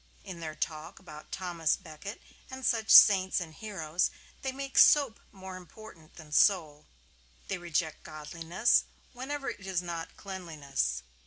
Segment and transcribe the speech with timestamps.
[0.23, 2.19] In their talk about Thomas Becket
[2.49, 4.09] and such saints and heroes
[4.41, 6.87] they make soap more important than soul;
[7.49, 11.03] they reject godliness whenever it is not cleanliness.